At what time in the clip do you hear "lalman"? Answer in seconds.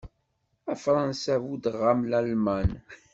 2.11-2.71